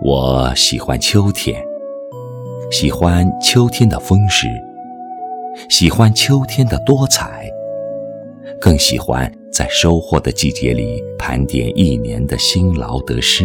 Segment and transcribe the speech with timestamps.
[0.00, 1.60] 我喜欢秋天，
[2.70, 4.46] 喜欢秋天的风时，
[5.68, 7.50] 喜欢秋天的多彩，
[8.60, 13.44] 更喜欢在收获的季节里盘点一年的辛劳得失，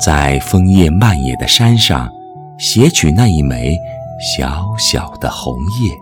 [0.00, 2.10] 在枫叶漫野的山上，
[2.58, 3.76] 携取那一枚
[4.18, 5.94] 小小的红叶。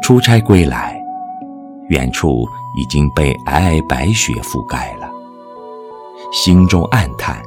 [0.00, 0.98] 出差归来，
[1.90, 2.46] 远处
[2.78, 5.05] 已经被皑皑白雪覆盖了。
[6.32, 7.42] 心中暗叹，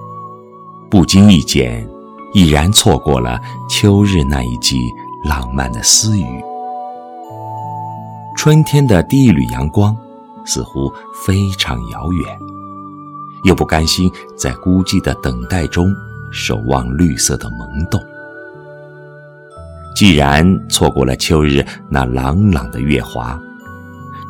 [0.90, 1.88] 不经意间，
[2.34, 4.80] 已然错过了秋日那一季
[5.24, 6.26] 浪漫的私语。
[8.38, 9.96] 春天的第一缕阳光，
[10.46, 10.92] 似乎
[11.26, 12.40] 非常遥远，
[13.44, 15.86] 又不甘心在孤寂的等待中
[16.32, 18.02] 守望绿色的萌动。
[19.96, 23.38] 既然错过了秋日那朗朗的月华，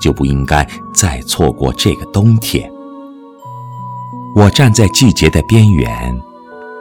[0.01, 2.71] 就不应该再错过这个冬天。
[4.39, 6.17] 我站在季节的边缘，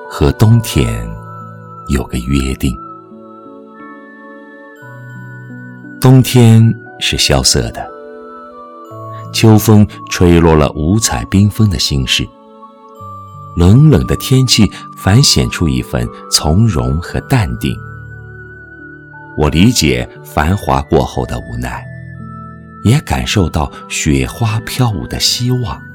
[0.09, 1.05] 和冬天
[1.89, 2.79] 有个约定。
[6.01, 7.85] 冬天是萧瑟的，
[9.33, 12.25] 秋风吹落了五彩缤纷的心事。
[13.57, 17.77] 冷冷的天气反显出一份从容和淡定。
[19.37, 21.85] 我理解繁华过后的无奈，
[22.85, 25.88] 也感受到雪花飘舞的希望。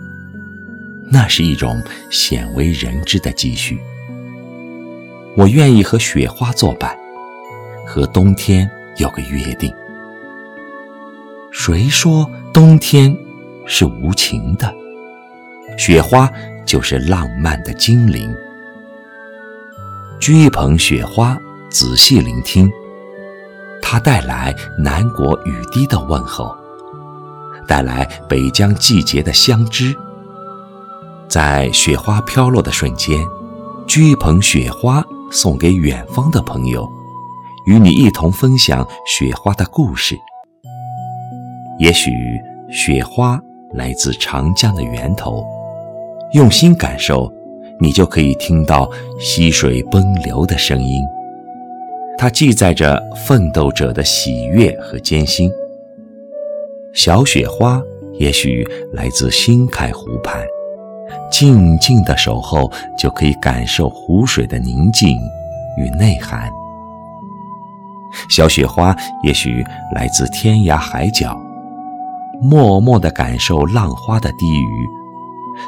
[1.13, 3.79] 那是一种鲜为人知的积蓄。
[5.37, 6.97] 我愿意和雪花作伴，
[7.85, 9.71] 和冬天有个约定。
[11.51, 13.15] 谁说冬天
[13.67, 14.73] 是无情的？
[15.77, 16.27] 雪花
[16.65, 18.35] 就是浪漫的精灵。
[20.19, 21.37] 掬一捧雪花，
[21.69, 22.71] 仔细聆听，
[23.83, 26.57] 它带来南国雨滴的问候，
[27.67, 29.95] 带来北疆季节的相知。
[31.33, 33.19] 在雪花飘落的瞬间，
[33.87, 36.87] 掬一捧雪花送给远方的朋友，
[37.65, 40.15] 与你一同分享雪花的故事。
[41.79, 42.11] 也许
[42.69, 43.41] 雪花
[43.73, 45.43] 来自长江的源头，
[46.33, 47.33] 用心感受，
[47.79, 48.87] 你就可以听到
[49.19, 51.03] 溪水奔流的声音。
[52.15, 55.51] 它记载着奋斗者的喜悦和艰辛。
[56.93, 57.81] 小雪花
[58.19, 60.39] 也许来自新开湖畔。
[61.31, 65.17] 静静的守候，就可以感受湖水的宁静
[65.77, 66.51] 与内涵。
[68.29, 71.35] 小雪花也许来自天涯海角，
[72.41, 74.87] 默默的感受浪花的低语，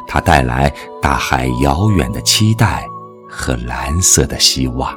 [0.08, 2.84] 它带来大海遥远的期待
[3.28, 4.94] 和蓝色的希望。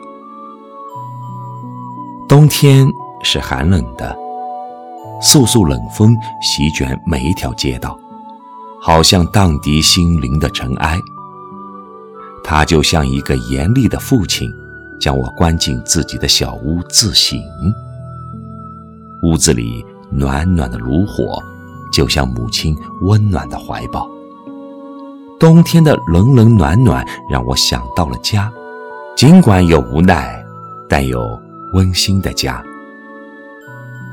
[2.29, 2.87] 冬天
[3.23, 4.15] 是寒冷的，
[5.23, 7.97] 簌簌冷风席卷每一条街道。
[8.81, 11.01] 好像荡涤心灵的尘埃，
[12.45, 14.51] 他就像一个严厉的父亲，
[15.01, 17.39] 将我关进自己的小屋自省。
[19.23, 21.43] 屋子里暖暖的炉火，
[21.93, 24.09] 就像母亲温暖的怀抱。
[25.41, 28.51] 冬天的冷冷暖暖让我想到了家，
[29.17, 30.45] 尽管有无奈，
[30.89, 31.39] 但有
[31.75, 32.63] 温馨的家。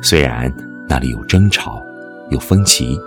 [0.01, 0.53] 虽然
[0.87, 1.81] 那里有争吵，
[2.29, 2.99] 有分歧。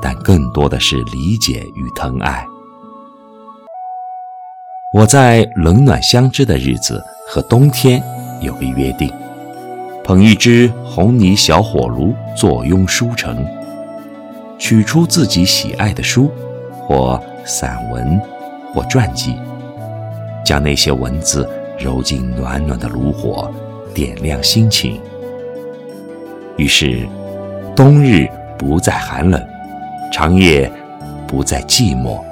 [0.00, 2.44] 但更多的是理解与疼爱。
[4.94, 8.02] 我在冷暖相知的日子和冬天
[8.40, 9.12] 有个约定：
[10.02, 13.46] 捧一只红泥小火炉，坐拥书城，
[14.58, 16.30] 取出自己喜爱的书，
[16.86, 18.18] 或散文，
[18.72, 19.36] 或传记，
[20.42, 21.46] 将那些文字
[21.78, 23.52] 揉进暖暖的炉火，
[23.92, 24.98] 点亮心情。
[26.56, 27.06] 于是，
[27.76, 28.26] 冬日
[28.58, 29.57] 不再寒冷。
[30.10, 30.70] 长夜
[31.26, 32.22] 不再寂寞，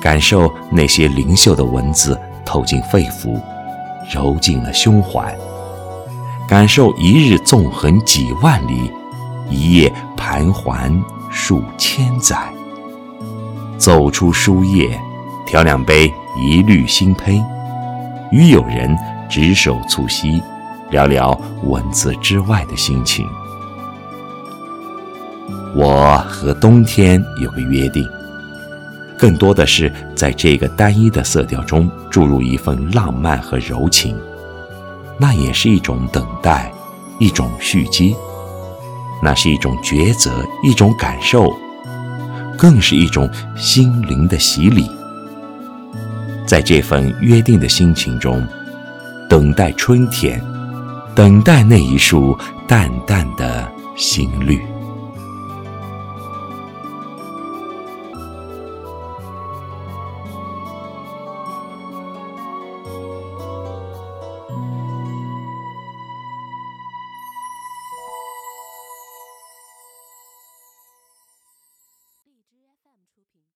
[0.00, 3.40] 感受那些灵秀的文字透进肺腑，
[4.10, 5.34] 揉进了胸怀。
[6.48, 8.90] 感受一日纵横几万里，
[9.48, 12.36] 一夜盘桓数千载。
[13.78, 15.00] 走出书页，
[15.46, 17.42] 调两杯一律新醅，
[18.30, 18.96] 与友人
[19.28, 20.42] 执手促膝，
[20.90, 23.26] 聊聊文字之外的心情。
[25.74, 28.06] 我和冬天有个约定，
[29.16, 34.14] 更多的是在这个单一的色调中注入一份浪漫和柔情，
[35.18, 36.70] 那也是一种等待，
[37.18, 38.14] 一种续接，
[39.22, 40.30] 那是一种抉择，
[40.62, 41.50] 一种感受，
[42.58, 44.90] 更是一种心灵的洗礼。
[46.46, 48.46] 在这份约定的心情中，
[49.26, 50.38] 等待春天，
[51.14, 52.36] 等待那一束
[52.68, 53.66] 淡淡的
[53.96, 54.60] 心绿。